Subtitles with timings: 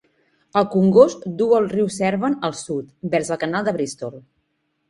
[0.59, 4.19] El congost duu el riu Severn al sud, vers el canal de Bristol.